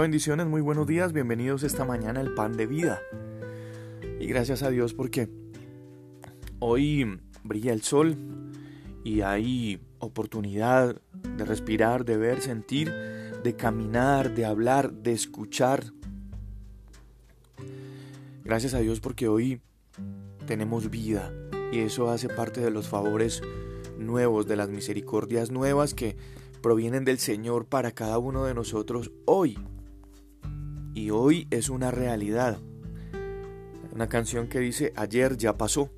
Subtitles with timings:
[0.00, 3.00] Bendiciones, muy buenos días, bienvenidos esta mañana al pan de vida.
[4.20, 5.30] Y gracias a Dios porque
[6.58, 8.16] hoy brilla el sol
[9.04, 11.00] y hay oportunidad
[11.36, 15.84] de respirar, de ver, sentir, de caminar, de hablar, de escuchar.
[18.44, 19.62] Gracias a Dios porque hoy
[20.46, 21.32] tenemos vida
[21.72, 23.42] y eso hace parte de los favores
[23.96, 26.16] nuevos, de las misericordias nuevas que
[26.60, 29.56] provienen del Señor para cada uno de nosotros hoy
[30.94, 32.58] y hoy es una realidad.
[33.92, 35.90] Una canción que dice ayer ya pasó.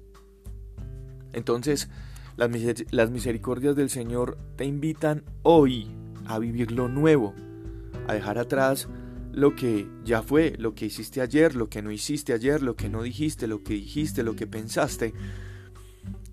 [1.33, 1.89] Entonces,
[2.37, 5.89] las, misericordias del Señor te invitan hoy
[6.27, 7.35] a vivir lo nuevo,
[8.07, 8.89] a dejar atrás
[9.33, 12.89] lo que ya fue, lo que hiciste ayer, lo que no hiciste ayer, lo que
[12.89, 15.13] no dijiste, lo que dijiste, lo que pensaste,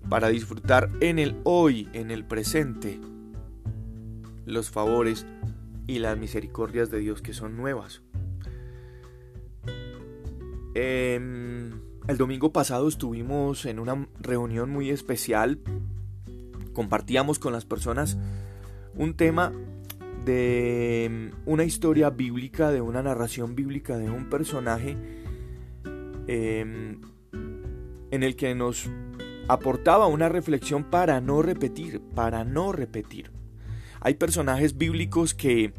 [0.08, 2.98] para disfrutar en el hoy, en el presente,
[4.46, 5.26] los favores
[5.86, 8.03] y las misericordias de Dios que son nuevas.
[10.74, 11.70] Em,
[12.08, 15.60] el domingo pasado estuvimos en una reunión muy especial.
[16.72, 18.18] Compartíamos con las personas
[18.96, 19.52] un tema
[20.24, 24.96] de em, una historia bíblica, de una narración bíblica de un personaje
[26.26, 27.00] em,
[28.10, 28.90] en el que nos
[29.46, 33.30] aportaba una reflexión para no repetir, para no repetir.
[34.00, 35.72] Hay personajes bíblicos que,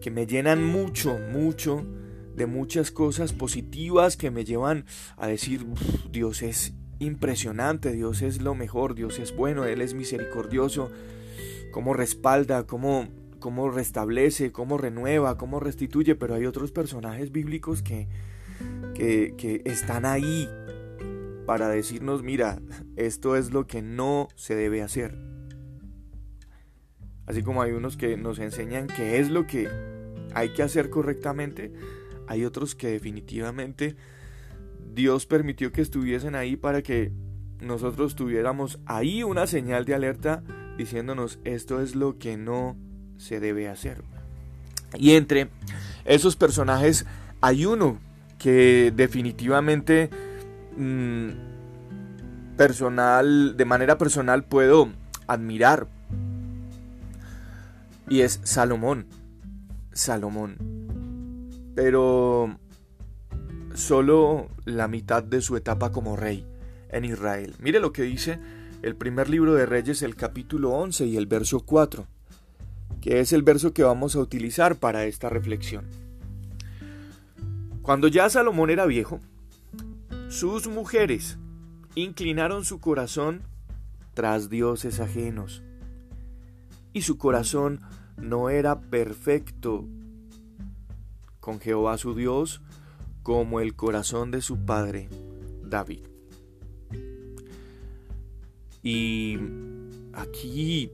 [0.00, 1.84] que me llenan mucho, mucho
[2.34, 4.84] de muchas cosas positivas que me llevan
[5.16, 5.66] a decir,
[6.10, 10.90] Dios es impresionante, Dios es lo mejor, Dios es bueno, Él es misericordioso,
[11.72, 18.08] cómo respalda, cómo, cómo restablece, cómo renueva, cómo restituye, pero hay otros personajes bíblicos que,
[18.94, 20.48] que, que están ahí
[21.46, 22.60] para decirnos, mira,
[22.96, 25.18] esto es lo que no se debe hacer.
[27.26, 29.68] Así como hay unos que nos enseñan qué es lo que
[30.34, 31.72] hay que hacer correctamente,
[32.30, 33.96] hay otros que definitivamente
[34.94, 37.10] Dios permitió que estuviesen ahí para que
[37.60, 40.44] nosotros tuviéramos ahí una señal de alerta
[40.78, 42.76] diciéndonos esto es lo que no
[43.16, 44.04] se debe hacer.
[44.96, 45.48] Y entre
[46.04, 47.04] esos personajes
[47.40, 47.98] hay uno
[48.38, 50.08] que definitivamente
[50.76, 51.30] mm,
[52.56, 54.88] personal, de manera personal puedo
[55.26, 55.88] admirar.
[58.08, 59.06] Y es Salomón.
[59.92, 60.79] Salomón
[61.82, 62.58] pero
[63.74, 66.44] solo la mitad de su etapa como rey
[66.90, 67.54] en Israel.
[67.58, 68.38] Mire lo que dice
[68.82, 72.06] el primer libro de Reyes, el capítulo 11 y el verso 4,
[73.00, 75.86] que es el verso que vamos a utilizar para esta reflexión.
[77.80, 79.18] Cuando ya Salomón era viejo,
[80.28, 81.38] sus mujeres
[81.94, 83.40] inclinaron su corazón
[84.12, 85.62] tras dioses ajenos,
[86.92, 87.80] y su corazón
[88.18, 89.86] no era perfecto
[91.40, 92.62] con Jehová su Dios
[93.22, 95.08] como el corazón de su padre
[95.64, 96.04] David.
[98.82, 99.38] Y
[100.12, 100.90] aquí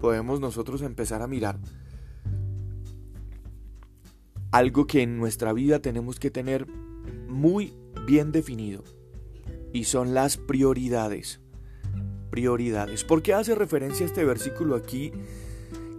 [0.00, 1.58] podemos nosotros empezar a mirar
[4.52, 6.66] algo que en nuestra vida tenemos que tener
[7.28, 7.74] muy
[8.06, 8.84] bien definido
[9.72, 11.40] y son las prioridades.
[12.30, 13.02] Prioridades.
[13.04, 15.12] ¿Por qué hace referencia este versículo aquí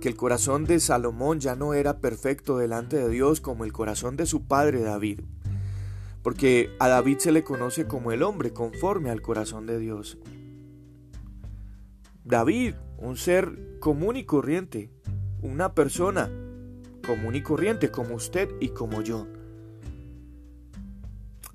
[0.07, 4.25] el corazón de Salomón ya no era perfecto delante de Dios como el corazón de
[4.25, 5.21] su padre David,
[6.21, 10.17] porque a David se le conoce como el hombre conforme al corazón de Dios.
[12.23, 14.89] David, un ser común y corriente,
[15.41, 16.29] una persona
[17.05, 19.27] común y corriente como usted y como yo,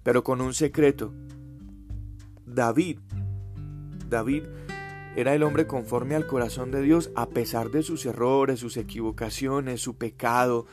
[0.03, 1.13] pero con un secreto.
[2.47, 2.99] David,
[4.09, 4.45] David
[5.17, 9.81] era el hombre conforme al corazón de Dios a pesar de sus errores, sus equivocaciones,
[9.81, 10.67] su pecado.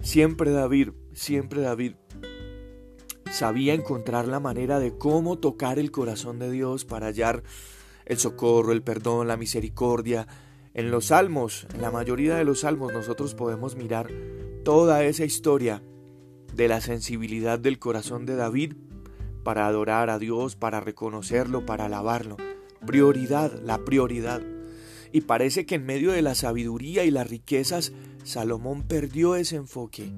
[0.00, 1.92] Siempre David, siempre David
[3.30, 7.42] sabía encontrar la manera de cómo tocar el corazón de Dios para hallar
[8.06, 10.26] el socorro, el perdón, la misericordia.
[10.72, 14.08] En los salmos, en la mayoría de los salmos, nosotros podemos mirar
[14.64, 15.82] toda esa historia
[16.54, 18.74] de la sensibilidad del corazón de David
[19.44, 22.36] para adorar a Dios, para reconocerlo, para alabarlo
[22.86, 24.42] prioridad, la prioridad.
[25.12, 27.92] Y parece que en medio de la sabiduría y las riquezas,
[28.24, 30.12] Salomón perdió ese enfoque.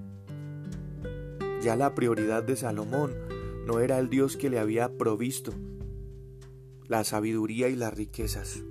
[1.62, 3.14] Ya la prioridad de Salomón
[3.66, 5.52] no era el Dios que le había provisto
[6.88, 8.62] la sabiduría y las riquezas.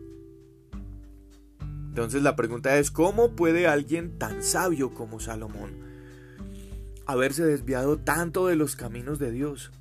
[1.90, 5.72] Entonces la pregunta es, ¿cómo puede alguien tan sabio como Salomón
[7.06, 9.72] haberse desviado tanto de los caminos de Dios?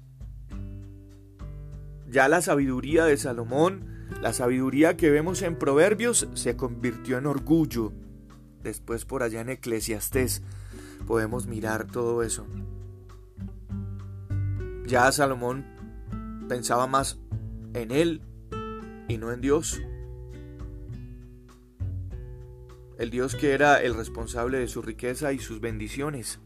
[2.08, 7.92] Ya la sabiduría de Salomón la sabiduría que vemos en Proverbios se convirtió en orgullo,
[8.62, 10.42] después por allá en Eclesiastés,
[11.06, 12.46] podemos mirar todo eso.
[14.86, 15.64] Ya Salomón
[16.48, 17.18] pensaba más
[17.74, 18.22] en él
[19.08, 19.80] y no en Dios.
[22.98, 26.38] El Dios que era el responsable de su riqueza y sus bendiciones.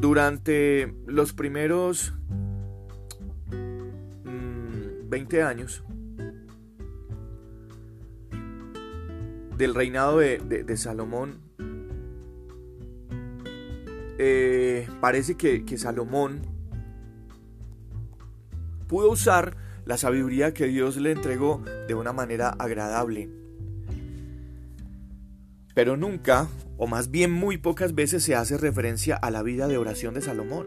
[0.00, 2.14] Durante los primeros
[5.10, 5.84] 20 mm, años
[9.56, 11.42] del reinado de, Salomón,
[14.18, 16.40] eh, parece que Salomón
[18.88, 23.30] pudo usar la sabiduría que Dios le entregó de una manera agradable.
[25.74, 29.78] Pero nunca, o más bien muy pocas veces, se hace referencia a la vida de
[29.78, 30.66] oración de Salomón.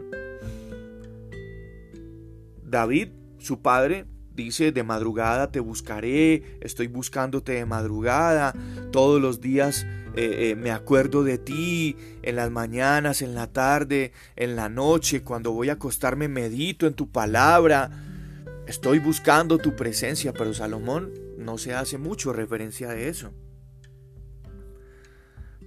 [2.64, 3.08] David,
[3.38, 8.54] su padre, dice, de madrugada te buscaré, estoy buscándote de madrugada,
[8.90, 9.86] todos los días
[10.16, 15.22] eh, eh, me acuerdo de ti, en las mañanas, en la tarde, en la noche,
[15.22, 17.90] cuando voy a acostarme medito en tu palabra,
[18.68, 23.32] estoy buscando tu presencia, pero Salomón no se hace mucho referencia a eso.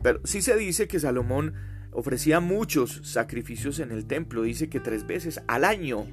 [0.02, 1.54] Pero sí se dice que Salomón
[1.92, 6.06] ofrecía muchos sacrificios en el templo, dice que tres veces al año,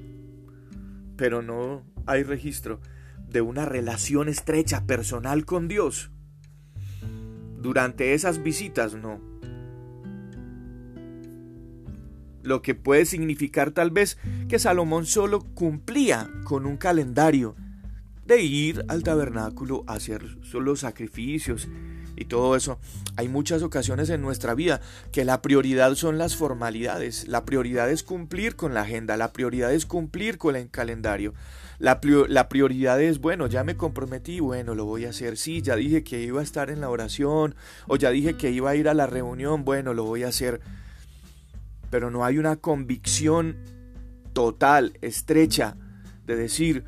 [1.16, 2.80] pero no hay registro
[3.28, 6.10] de una relación estrecha personal con Dios.
[7.60, 9.20] Durante esas visitas no.
[12.42, 14.18] Lo que puede significar tal vez
[14.48, 17.56] que Salomón solo cumplía con un calendario
[18.26, 20.22] de ir al tabernáculo a hacer
[20.52, 21.68] los sacrificios
[22.16, 22.78] y todo eso.
[23.16, 24.80] Hay muchas ocasiones en nuestra vida
[25.12, 29.72] que la prioridad son las formalidades, la prioridad es cumplir con la agenda, la prioridad
[29.72, 31.34] es cumplir con el calendario.
[31.78, 35.74] La, la, prioridad es, bueno, ya me comprometí, bueno, lo voy a hacer, sí, ya
[35.74, 37.56] dije que iba a estar en la oración,
[37.88, 40.60] o ya dije que iba a ir a la reunión, bueno, lo voy a hacer.
[41.90, 43.56] Pero no hay una convicción
[44.32, 45.76] total, estrecha,
[46.26, 46.84] de decir,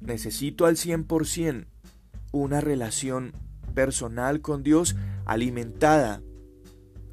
[0.00, 1.66] necesito al 100%
[2.32, 3.32] una relación
[3.74, 6.22] personal con Dios alimentada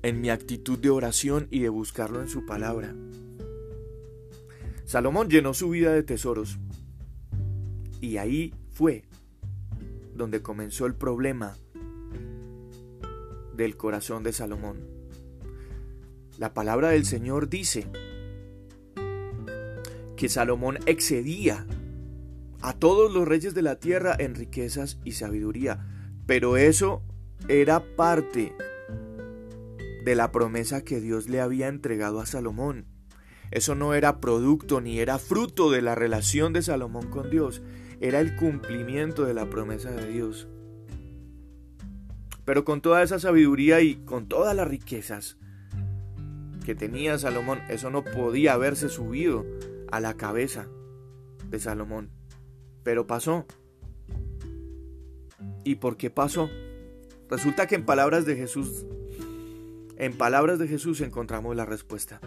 [0.03, 2.95] en mi actitud de oración y de buscarlo en su palabra.
[4.85, 6.59] Salomón llenó su vida de tesoros
[8.01, 9.03] y ahí fue
[10.15, 11.55] donde comenzó el problema
[13.55, 14.79] del corazón de Salomón.
[16.37, 17.87] La palabra del Señor dice
[20.15, 21.65] que Salomón excedía
[22.61, 25.85] a todos los reyes de la tierra en riquezas y sabiduría.
[26.25, 27.01] Pero eso
[27.47, 28.53] era parte
[30.03, 32.85] de la promesa que Dios le había entregado a Salomón.
[33.51, 37.61] Eso no era producto ni era fruto de la relación de Salomón con Dios,
[37.99, 40.47] era el cumplimiento de la promesa de Dios.
[42.45, 45.37] Pero con toda esa sabiduría y con todas las riquezas
[46.65, 49.45] que tenía Salomón, eso no podía haberse subido
[49.91, 50.67] a la cabeza
[51.49, 52.09] de Salomón.
[52.83, 53.45] Pero pasó.
[55.63, 56.49] ¿Y por qué pasó?
[57.29, 58.85] Resulta que en palabras de Jesús,
[59.97, 62.19] en palabras de Jesús encontramos la respuesta.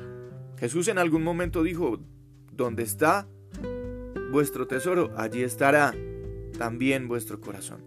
[0.58, 2.00] Jesús en algún momento dijo,
[2.52, 3.26] donde está
[4.31, 5.94] vuestro tesoro, allí estará
[6.56, 7.82] también vuestro corazón.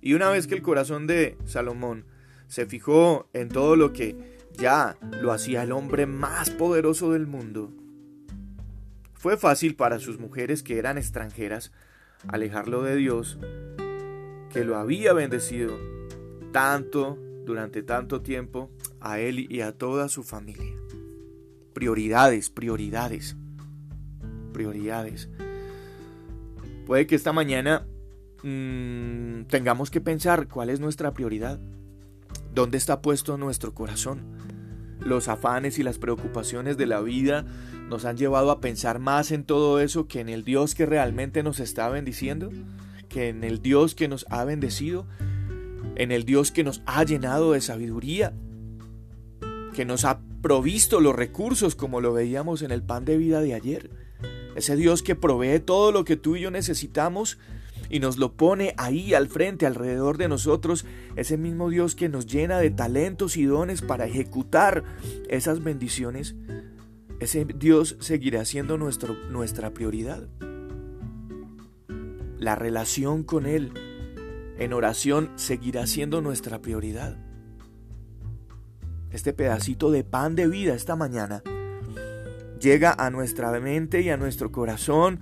[0.00, 2.04] Y una vez que el corazón de Salomón
[2.48, 7.72] se fijó en todo lo que ya lo hacía el hombre más poderoso del mundo,
[9.14, 11.72] fue fácil para sus mujeres que eran extranjeras
[12.28, 13.38] alejarlo de Dios,
[14.50, 15.78] que lo había bendecido
[16.52, 20.74] tanto durante tanto tiempo a él y a toda su familia.
[21.72, 23.36] Prioridades, prioridades,
[24.52, 25.28] prioridades.
[26.86, 27.86] Puede que esta mañana
[28.42, 31.60] mm, tengamos que pensar cuál es nuestra prioridad,
[32.52, 34.39] dónde está puesto nuestro corazón.
[35.00, 37.44] Los afanes y las preocupaciones de la vida
[37.88, 41.42] nos han llevado a pensar más en todo eso que en el Dios que realmente
[41.42, 42.50] nos está bendiciendo,
[43.08, 45.06] que en el Dios que nos ha bendecido,
[45.96, 48.32] en el Dios que nos ha llenado de sabiduría,
[49.74, 53.54] que nos ha provisto los recursos como lo veíamos en el pan de vida de
[53.54, 53.90] ayer.
[54.54, 57.38] Ese Dios que provee todo lo que tú y yo necesitamos
[57.90, 62.26] y nos lo pone ahí al frente, alrededor de nosotros, ese mismo Dios que nos
[62.26, 64.84] llena de talentos y dones para ejecutar
[65.28, 66.34] esas bendiciones
[67.20, 70.26] ese Dios seguirá siendo nuestro, nuestra prioridad.
[72.38, 73.74] La relación con Él
[74.58, 77.18] en oración seguirá siendo nuestra prioridad.
[79.10, 81.42] Este pedacito de pan de vida esta mañana
[82.58, 85.20] llega a nuestra mente y a nuestro corazón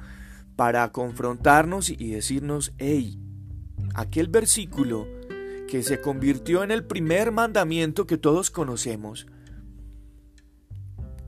[0.59, 3.17] para confrontarnos y decirnos, hey,
[3.95, 5.07] aquel versículo
[5.69, 9.29] que se convirtió en el primer mandamiento que todos conocemos,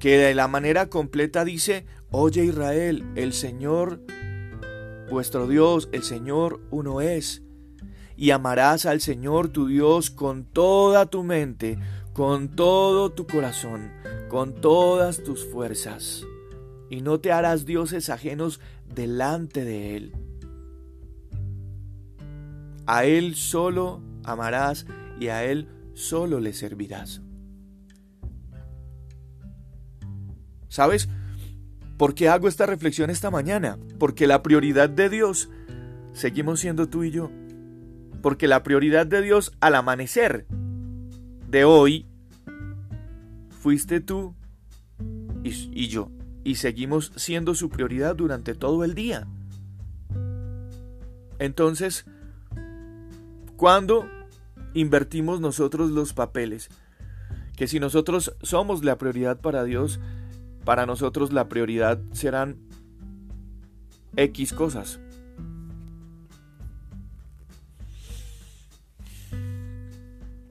[0.01, 4.01] que de la manera completa dice, oye Israel, el Señor,
[5.09, 7.45] vuestro Dios, el Señor uno es,
[8.17, 11.79] y amarás al Señor tu Dios con toda tu mente,
[12.15, 13.93] con todo tu corazón,
[14.29, 16.27] con todas tus fuerzas,
[16.91, 18.61] y no te harás dioses ajenos
[18.95, 20.13] delante de Él.
[22.87, 24.87] A Él solo amarás
[25.19, 27.23] y a Él solo le servirás.
[30.69, 31.09] ¿Sabes?
[31.97, 33.79] ¿Por qué hago esta reflexión esta mañana?
[33.99, 35.51] Porque la prioridad de Dios
[36.13, 37.31] seguimos siendo tú y yo.
[38.23, 40.47] Porque la prioridad de Dios al amanecer
[41.49, 42.07] de hoy
[43.51, 44.35] fuiste tú
[45.43, 46.11] y, yo.
[46.45, 49.27] Y seguimos siendo su prioridad durante todo el día.
[51.39, 52.05] Entonces,
[53.57, 54.09] ¿cuándo
[54.75, 56.69] invertimos nosotros los papeles?
[57.57, 60.01] Que si nosotros somos la prioridad para Dios,
[60.65, 62.59] para nosotros la prioridad serán
[64.17, 65.01] X cosas.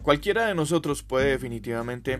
[0.01, 2.19] Cualquiera de nosotros puede definitivamente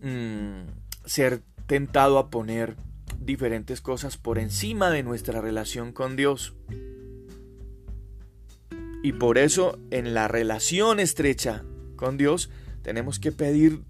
[0.00, 0.66] mm,
[1.04, 2.76] ser tentado a poner
[3.20, 6.54] diferentes cosas por encima de nuestra relación con Dios.
[9.04, 11.62] Y por eso en la relación estrecha
[11.94, 12.50] con Dios
[12.82, 13.82] tenemos que pedir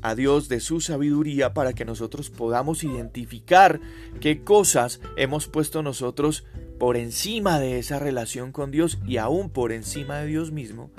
[0.00, 3.78] a Dios de su sabiduría para que nosotros podamos identificar
[4.20, 6.44] qué cosas hemos puesto nosotros
[6.80, 10.90] por encima de esa relación con Dios y aún por encima de Dios mismo,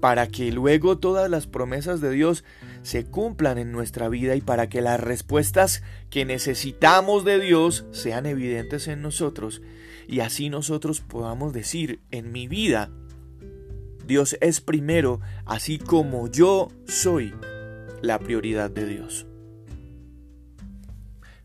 [0.00, 2.44] para que luego todas las promesas de Dios
[2.82, 8.26] se cumplan en nuestra vida y para que las respuestas que necesitamos de Dios sean
[8.26, 9.62] evidentes en nosotros
[10.08, 12.90] y así nosotros podamos decir en mi vida
[14.06, 17.32] Dios es primero, así como yo soy
[18.02, 19.26] la prioridad de Dios.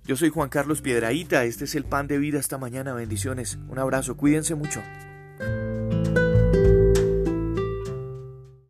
[0.04, 3.78] Yo soy Juan Carlos Piedraíta, este es el pan de vida esta mañana, bendiciones, un
[3.78, 4.82] abrazo, cuídense mucho.